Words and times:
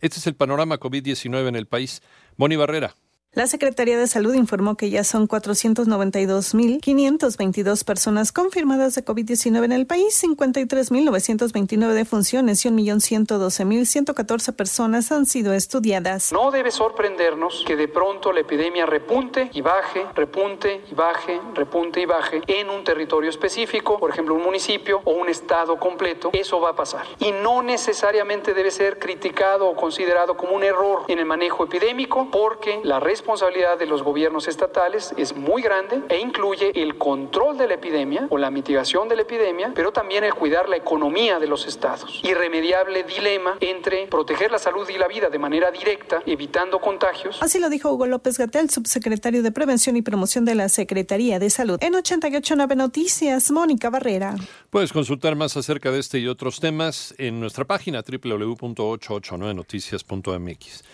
este 0.00 0.18
es 0.18 0.26
el 0.26 0.34
panorama 0.34 0.78
COVID-19 0.78 1.48
en 1.48 1.56
el 1.56 1.66
país. 1.66 2.02
Moni 2.36 2.56
Barrera. 2.56 2.94
La 3.34 3.46
Secretaría 3.48 3.98
de 3.98 4.06
Salud 4.06 4.34
informó 4.34 4.76
que 4.76 4.90
ya 4.90 5.02
son 5.02 5.26
492.522 5.26 7.84
personas 7.84 8.30
confirmadas 8.30 8.94
de 8.94 9.04
COVID-19 9.04 9.64
en 9.64 9.72
el 9.72 9.88
país, 9.88 10.22
53.929 10.22 11.94
defunciones 11.94 12.64
y 12.64 12.68
1.112.114 12.68 14.54
personas 14.54 15.10
han 15.10 15.26
sido 15.26 15.52
estudiadas. 15.52 16.30
No 16.30 16.52
debe 16.52 16.70
sorprendernos 16.70 17.64
que 17.66 17.74
de 17.74 17.88
pronto 17.88 18.30
la 18.30 18.38
epidemia 18.38 18.86
repunte 18.86 19.50
y 19.52 19.62
baje, 19.62 20.06
repunte 20.14 20.82
y 20.88 20.94
baje, 20.94 21.40
repunte 21.54 22.02
y 22.02 22.06
baje 22.06 22.40
en 22.46 22.70
un 22.70 22.84
territorio 22.84 23.30
específico, 23.30 23.98
por 23.98 24.10
ejemplo 24.10 24.36
un 24.36 24.44
municipio 24.44 25.00
o 25.04 25.10
un 25.10 25.28
estado 25.28 25.80
completo. 25.80 26.30
Eso 26.32 26.60
va 26.60 26.70
a 26.70 26.76
pasar. 26.76 27.04
Y 27.18 27.32
no 27.32 27.64
necesariamente 27.64 28.54
debe 28.54 28.70
ser 28.70 29.00
criticado 29.00 29.66
o 29.66 29.74
considerado 29.74 30.36
como 30.36 30.54
un 30.54 30.62
error 30.62 31.02
en 31.08 31.18
el 31.18 31.26
manejo 31.26 31.64
epidémico 31.64 32.28
porque 32.30 32.78
la 32.84 33.00
responsabilidad 33.00 33.23
responsabilidad 33.24 33.78
de 33.78 33.86
los 33.86 34.02
gobiernos 34.02 34.48
estatales 34.48 35.14
es 35.16 35.34
muy 35.34 35.62
grande 35.62 36.02
e 36.10 36.20
incluye 36.20 36.72
el 36.74 36.98
control 36.98 37.56
de 37.56 37.66
la 37.66 37.72
epidemia 37.72 38.26
o 38.28 38.36
la 38.36 38.50
mitigación 38.50 39.08
de 39.08 39.16
la 39.16 39.22
epidemia, 39.22 39.72
pero 39.74 39.92
también 39.92 40.24
el 40.24 40.34
cuidar 40.34 40.68
la 40.68 40.76
economía 40.76 41.38
de 41.38 41.46
los 41.46 41.66
estados. 41.66 42.20
Irremediable 42.22 43.02
dilema 43.04 43.56
entre 43.60 44.08
proteger 44.08 44.50
la 44.50 44.58
salud 44.58 44.86
y 44.90 44.98
la 44.98 45.08
vida 45.08 45.30
de 45.30 45.38
manera 45.38 45.70
directa, 45.70 46.22
evitando 46.26 46.82
contagios. 46.82 47.38
Así 47.40 47.58
lo 47.58 47.70
dijo 47.70 47.90
Hugo 47.90 48.06
López 48.06 48.36
Gatel, 48.36 48.68
subsecretario 48.68 49.42
de 49.42 49.50
Prevención 49.50 49.96
y 49.96 50.02
Promoción 50.02 50.44
de 50.44 50.54
la 50.54 50.68
Secretaría 50.68 51.38
de 51.38 51.48
Salud. 51.48 51.78
En 51.80 51.94
889 51.94 52.76
Noticias, 52.76 53.50
Mónica 53.50 53.88
Barrera. 53.88 54.34
Puedes 54.68 54.92
consultar 54.92 55.34
más 55.34 55.56
acerca 55.56 55.90
de 55.90 56.00
este 56.00 56.18
y 56.18 56.28
otros 56.28 56.60
temas 56.60 57.14
en 57.16 57.40
nuestra 57.40 57.64
página 57.64 58.02
www.889noticias.mx. 58.02 60.84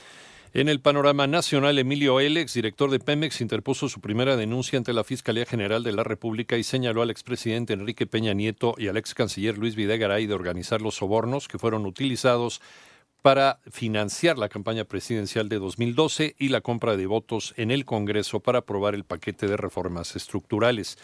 En 0.53 0.69
el 0.69 0.81
panorama 0.81 1.29
nacional, 1.29 1.79
Emilio 1.79 2.19
Elex, 2.19 2.55
director 2.55 2.91
de 2.91 2.99
Pemex, 2.99 3.41
interpuso 3.41 3.89
su 3.89 4.01
primera 4.01 4.35
denuncia 4.35 4.79
ante 4.79 4.93
la 4.93 5.05
Fiscalía 5.05 5.47
General 5.47 5.85
de 5.85 5.93
la 5.93 6.03
República 6.03 6.57
y 6.59 6.65
señaló 6.65 7.03
al 7.03 7.11
expresidente 7.11 7.73
Enrique 7.73 8.09
Peña 8.09 8.33
Nieto 8.33 8.75
y 8.77 8.89
al 8.89 8.97
ex 8.97 9.15
canciller 9.15 9.57
Luis 9.57 9.77
Videgaray 9.77 10.27
de 10.27 10.35
organizar 10.35 10.83
los 10.83 10.97
sobornos 10.97 11.47
que 11.47 11.61
fueron 11.61 11.87
utilizados 11.87 12.61
para 13.23 13.61
financiar 13.71 14.39
la 14.39 14.49
campaña 14.49 14.85
presidencial 14.87 15.49
de 15.49 15.61
2012 15.61 16.35
y 16.37 16.49
la 16.49 16.63
compra 16.63 16.97
de 16.97 17.07
votos 17.07 17.55
en 17.57 17.71
el 17.71 17.85
Congreso 17.85 18.41
para 18.41 18.59
aprobar 18.59 18.97
el 18.97 19.05
paquete 19.05 19.47
de 19.47 19.57
reformas 19.57 20.17
estructurales. 20.17 20.99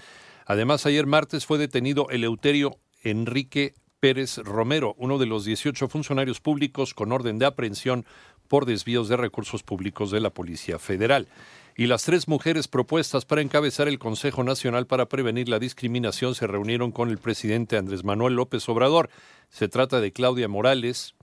Además, 0.45 0.87
ayer 0.87 1.07
martes 1.07 1.47
fue 1.47 1.59
detenido 1.59 2.09
Eleuterio 2.11 2.79
Enrique 3.05 3.75
Pérez 4.01 4.39
Romero, 4.39 4.95
uno 4.99 5.19
de 5.19 5.27
los 5.27 5.45
18 5.45 5.89
funcionarios 5.89 6.41
públicos 6.41 6.95
con 6.95 7.13
orden 7.13 7.39
de 7.39 7.47
aprehensión 7.47 8.05
por 8.47 8.67
desvíos 8.67 9.09
de 9.09 9.17
recursos 9.17 9.63
públicos 9.63 10.11
de 10.11 10.21
la 10.21 10.31
Policía 10.31 10.79
Federal. 10.79 11.29
Y 11.77 11.87
las 11.87 12.05
tres 12.05 12.27
mujeres 12.27 12.69
propuestas 12.69 13.27
para 13.27 13.43
encabezar 13.43 13.87
el 13.87 13.99
Consejo 13.99 14.43
Nacional 14.43 14.87
para 14.87 15.11
Prevenir 15.11 15.49
la 15.49 15.59
Discriminación 15.59 16.35
se 16.35 16.47
reunieron 16.47 16.91
con 16.91 17.11
el 17.11 17.19
presidente 17.19 17.77
Andrés 17.77 18.03
Manuel 18.03 18.35
López 18.35 18.67
Obrador. 18.71 19.11
Se 19.51 19.69
trata 19.69 20.01
de 20.01 20.11
Claudia 20.11 20.49
Morales, 20.49 21.15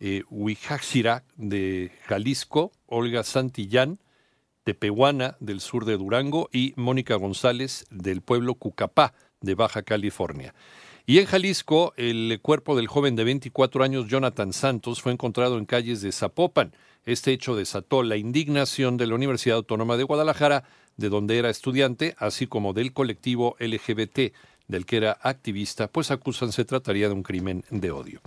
eh, 0.00 0.22
de 1.36 1.92
Jalisco, 2.06 2.72
Olga 2.86 3.22
Santillán, 3.24 3.98
Tepehuana 4.64 5.36
del 5.40 5.60
sur 5.60 5.84
de 5.84 5.98
Durango 5.98 6.48
y 6.50 6.72
Mónica 6.76 7.16
González 7.16 7.84
del 7.90 8.22
pueblo 8.22 8.54
Cucapá 8.54 9.12
de 9.40 9.54
Baja 9.54 9.82
California. 9.82 10.54
Y 11.10 11.18
en 11.18 11.26
Jalisco, 11.26 11.92
el 11.96 12.38
cuerpo 12.40 12.76
del 12.76 12.86
joven 12.86 13.16
de 13.16 13.24
24 13.24 13.82
años 13.82 14.06
Jonathan 14.06 14.52
Santos 14.52 15.02
fue 15.02 15.10
encontrado 15.10 15.58
en 15.58 15.66
calles 15.66 16.02
de 16.02 16.12
Zapopan. 16.12 16.72
Este 17.04 17.32
hecho 17.32 17.56
desató 17.56 18.04
la 18.04 18.16
indignación 18.16 18.96
de 18.96 19.08
la 19.08 19.16
Universidad 19.16 19.56
Autónoma 19.56 19.96
de 19.96 20.04
Guadalajara, 20.04 20.62
de 20.96 21.08
donde 21.08 21.36
era 21.36 21.50
estudiante, 21.50 22.14
así 22.16 22.46
como 22.46 22.74
del 22.74 22.92
colectivo 22.92 23.56
LGBT, 23.58 24.32
del 24.68 24.86
que 24.86 24.98
era 24.98 25.18
activista, 25.20 25.88
pues 25.88 26.12
acusan 26.12 26.52
se 26.52 26.64
trataría 26.64 27.08
de 27.08 27.14
un 27.14 27.24
crimen 27.24 27.64
de 27.70 27.90
odio. 27.90 28.20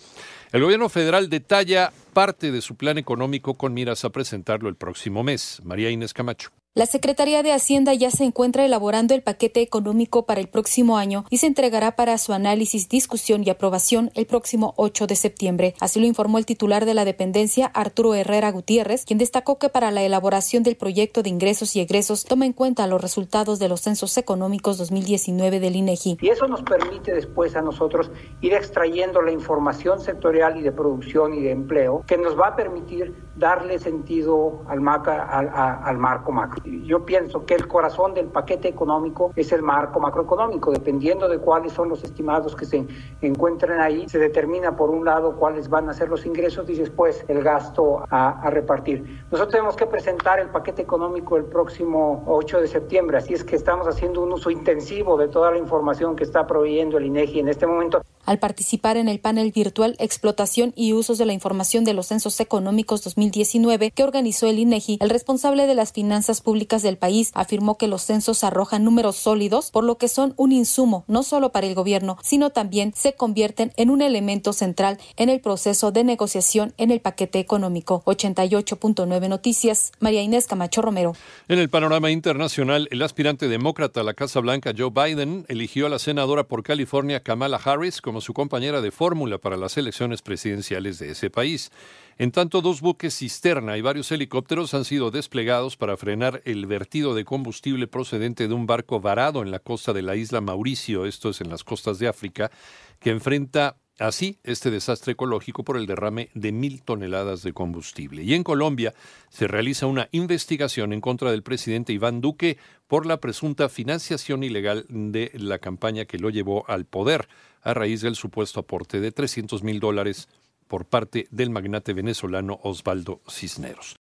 El 0.51 0.63
gobierno 0.63 0.89
federal 0.89 1.29
detalla 1.29 1.93
parte 2.11 2.51
de 2.51 2.59
su 2.59 2.75
plan 2.75 2.97
económico 2.97 3.53
con 3.53 3.73
miras 3.73 4.03
a 4.03 4.09
presentarlo 4.09 4.67
el 4.67 4.75
próximo 4.75 5.23
mes. 5.23 5.61
María 5.63 5.89
Inés 5.89 6.13
Camacho. 6.13 6.49
La 6.75 6.87
Secretaría 6.87 7.43
de 7.43 7.53
Hacienda 7.53 7.93
ya 7.93 8.09
se 8.09 8.23
encuentra 8.23 8.65
elaborando 8.65 9.13
el 9.13 9.21
paquete 9.21 9.61
económico 9.61 10.25
para 10.25 10.41
el 10.41 10.47
próximo 10.47 10.97
año 10.97 11.23
y 11.29 11.37
se 11.37 11.45
entregará 11.45 11.95
para 11.95 12.17
su 12.17 12.33
análisis, 12.33 12.89
discusión 12.89 13.43
y 13.43 13.51
aprobación 13.51 14.09
el 14.15 14.25
próximo 14.25 14.73
8 14.77 15.05
de 15.05 15.15
septiembre. 15.15 15.75
Así 15.79 15.99
lo 15.99 16.07
informó 16.07 16.39
el 16.39 16.47
titular 16.47 16.85
de 16.85 16.95
la 16.95 17.05
dependencia, 17.05 17.67
Arturo 17.67 18.15
Herrera 18.15 18.51
Gutiérrez, 18.51 19.05
quien 19.05 19.19
destacó 19.19 19.59
que 19.59 19.69
para 19.69 19.91
la 19.91 20.01
elaboración 20.01 20.63
del 20.63 20.75
proyecto 20.75 21.21
de 21.21 21.29
ingresos 21.29 21.75
y 21.75 21.79
egresos 21.79 22.25
toma 22.25 22.47
en 22.47 22.53
cuenta 22.53 22.87
los 22.87 22.99
resultados 22.99 23.59
de 23.59 23.69
los 23.69 23.81
censos 23.81 24.17
económicos 24.17 24.79
2019 24.79 25.59
del 25.59 25.75
INEGI. 25.75 26.17
Y 26.21 26.29
eso 26.29 26.47
nos 26.47 26.63
permite 26.63 27.13
después 27.13 27.55
a 27.55 27.61
nosotros 27.61 28.09
ir 28.41 28.55
extrayendo 28.55 29.21
la 29.21 29.31
información 29.31 29.99
sectorial 29.99 30.57
y 30.57 30.63
de 30.63 30.71
producción 30.71 31.35
y 31.35 31.41
de 31.41 31.51
empleo 31.51 32.03
que 32.07 32.17
nos 32.17 32.35
va 32.35 32.47
a 32.47 32.55
permitir 32.55 33.13
darle 33.35 33.77
sentido 33.77 34.63
al 34.67 34.81
marco 34.81 36.31
macro 36.31 36.62
yo 36.65 37.05
pienso 37.05 37.45
que 37.45 37.55
el 37.55 37.67
corazón 37.67 38.13
del 38.13 38.27
paquete 38.27 38.67
económico 38.67 39.31
es 39.35 39.51
el 39.51 39.61
marco 39.61 39.99
macroeconómico. 39.99 40.71
Dependiendo 40.71 41.27
de 41.27 41.39
cuáles 41.39 41.73
son 41.73 41.89
los 41.89 42.03
estimados 42.03 42.55
que 42.55 42.65
se 42.65 42.85
encuentren 43.21 43.79
ahí, 43.79 44.07
se 44.07 44.19
determina 44.19 44.75
por 44.75 44.89
un 44.89 45.05
lado 45.05 45.35
cuáles 45.35 45.69
van 45.69 45.89
a 45.89 45.93
ser 45.93 46.09
los 46.09 46.25
ingresos 46.25 46.69
y 46.69 46.75
después 46.75 47.25
el 47.27 47.43
gasto 47.43 48.03
a, 48.09 48.49
repartir. 48.49 49.23
Nosotros 49.31 49.49
tenemos 49.49 49.75
que 49.75 49.85
presentar 49.85 50.39
el 50.39 50.49
paquete 50.49 50.81
económico 50.81 51.37
el 51.37 51.45
próximo 51.45 52.23
8 52.27 52.61
de 52.61 52.67
septiembre, 52.67 53.17
así 53.17 53.33
es 53.33 53.43
que 53.43 53.55
estamos 53.55 53.87
haciendo 53.87 54.21
un 54.21 54.31
uso 54.31 54.51
intensivo 54.51 55.17
de 55.17 55.27
toda 55.27 55.51
la 55.51 55.57
información 55.57 56.15
que 56.15 56.23
está 56.23 56.45
proveyendo 56.45 56.97
el 56.97 57.05
INEGI 57.05 57.39
en 57.39 57.49
este 57.49 57.65
momento. 57.65 58.01
Al 58.25 58.39
participar 58.39 58.95
en 58.95 59.09
el 59.09 59.19
panel 59.19 59.51
virtual 59.51 59.95
Explotación 59.99 60.71
y 60.77 60.93
usos 60.93 61.17
de 61.17 61.25
la 61.25 61.33
información 61.33 61.83
de 61.83 61.93
los 61.93 62.07
censos 62.07 62.39
económicos 62.39 63.03
2019 63.03 63.91
que 63.91 64.03
organizó 64.03 64.47
el 64.47 64.59
INEGI, 64.59 64.97
el 65.01 65.09
responsable 65.09 65.67
de 65.67 65.75
las 65.75 65.91
finanzas 65.91 66.39
públicas 66.39 66.81
del 66.83 66.97
país 66.97 67.31
afirmó 67.33 67.77
que 67.77 67.87
los 67.87 68.03
censos 68.03 68.45
arrojan 68.45 68.85
números 68.85 69.17
sólidos, 69.17 69.71
por 69.71 69.83
lo 69.83 69.97
que 69.97 70.07
son 70.07 70.33
un 70.37 70.53
insumo 70.53 71.03
no 71.07 71.23
solo 71.23 71.51
para 71.51 71.67
el 71.67 71.75
gobierno, 71.75 72.17
sino 72.21 72.51
también 72.51 72.93
se 72.95 73.13
convierten 73.13 73.73
en 73.75 73.89
un 73.89 74.01
elemento 74.01 74.53
central 74.53 74.99
en 75.17 75.27
el 75.27 75.41
proceso 75.41 75.91
de 75.91 76.05
negociación 76.05 76.73
en 76.77 76.91
el 76.91 77.01
paquete 77.01 77.39
económico. 77.39 78.03
88.9 78.05 79.27
Noticias, 79.27 79.91
María 79.99 80.21
Inés 80.21 80.47
Camacho 80.47 80.81
Romero. 80.81 81.13
En 81.49 81.59
el 81.59 81.69
panorama 81.69 82.09
internacional, 82.09 82.87
el 82.91 83.01
aspirante 83.01 83.49
demócrata 83.49 83.99
a 83.99 84.03
la 84.03 84.13
Casa 84.13 84.39
Blanca, 84.39 84.73
Joe 84.77 84.91
Biden, 84.91 85.45
eligió 85.49 85.87
a 85.87 85.89
la 85.89 85.99
senadora 85.99 86.45
por 86.45 86.63
California, 86.63 87.21
Kamala 87.21 87.59
Harris, 87.63 88.01
su 88.21 88.33
compañera 88.33 88.81
de 88.81 88.91
fórmula 88.91 89.37
para 89.37 89.57
las 89.57 89.77
elecciones 89.77 90.21
presidenciales 90.21 90.99
de 90.99 91.11
ese 91.11 91.29
país. 91.29 91.71
En 92.17 92.31
tanto, 92.31 92.61
dos 92.61 92.81
buques 92.81 93.17
cisterna 93.17 93.77
y 93.77 93.81
varios 93.81 94.11
helicópteros 94.11 94.73
han 94.73 94.85
sido 94.85 95.11
desplegados 95.11 95.77
para 95.77 95.97
frenar 95.97 96.41
el 96.45 96.65
vertido 96.65 97.15
de 97.15 97.25
combustible 97.25 97.87
procedente 97.87 98.47
de 98.47 98.53
un 98.53 98.65
barco 98.65 98.99
varado 98.99 99.41
en 99.41 99.51
la 99.51 99.59
costa 99.59 99.93
de 99.93 100.01
la 100.01 100.15
isla 100.15 100.41
Mauricio, 100.41 101.05
esto 101.05 101.29
es 101.29 101.41
en 101.41 101.49
las 101.49 101.63
costas 101.63 101.99
de 101.99 102.07
África, 102.07 102.51
que 102.99 103.09
enfrenta 103.09 103.77
Así, 104.03 104.37
este 104.43 104.69
desastre 104.69 105.13
ecológico 105.13 105.63
por 105.63 105.77
el 105.77 105.85
derrame 105.85 106.29
de 106.33 106.51
mil 106.51 106.81
toneladas 106.81 107.41
de 107.41 107.53
combustible. 107.53 108.21
Y 108.23 108.33
en 108.33 108.43
Colombia 108.43 108.93
se 109.29 109.47
realiza 109.47 109.85
una 109.85 110.09
investigación 110.11 110.91
en 110.91 110.99
contra 110.99 111.31
del 111.31 111.41
presidente 111.41 111.93
Iván 111.93 112.19
Duque 112.19 112.57
por 112.89 113.05
la 113.05 113.21
presunta 113.21 113.69
financiación 113.69 114.43
ilegal 114.43 114.85
de 114.89 115.31
la 115.35 115.59
campaña 115.59 116.03
que 116.03 116.19
lo 116.19 116.29
llevó 116.29 116.69
al 116.69 116.83
poder 116.83 117.29
a 117.61 117.73
raíz 117.73 118.01
del 118.01 118.17
supuesto 118.17 118.59
aporte 118.59 118.99
de 118.99 119.13
300 119.13 119.63
mil 119.63 119.79
dólares 119.79 120.27
por 120.67 120.83
parte 120.83 121.29
del 121.31 121.49
magnate 121.49 121.93
venezolano 121.93 122.59
Osvaldo 122.61 123.21
Cisneros. 123.29 123.87